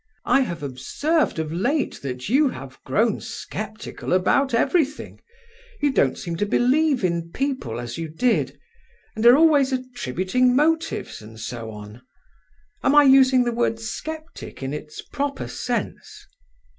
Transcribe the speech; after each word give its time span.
"I 0.25 0.39
have 0.39 0.63
observed 0.63 1.37
of 1.37 1.53
late 1.53 1.99
that 2.01 2.27
you 2.27 2.49
have 2.49 2.79
grown 2.83 3.19
sceptical 3.21 4.13
about 4.13 4.51
everything. 4.51 5.21
You 5.79 5.91
don't 5.93 6.17
seem 6.17 6.37
to 6.37 6.45
believe 6.47 7.03
in 7.03 7.31
people 7.31 7.79
as 7.79 7.99
you 7.99 8.07
did, 8.09 8.57
and 9.15 9.23
are 9.27 9.37
always 9.37 9.71
attributing 9.71 10.55
motives 10.55 11.21
and 11.21 11.39
so 11.39 11.69
on—am 11.69 12.95
I 12.95 13.03
using 13.03 13.43
the 13.43 13.51
word 13.51 13.79
'sceptic' 13.79 14.63
in 14.63 14.73
its 14.73 15.03
proper 15.03 15.47
sense?" 15.47 16.25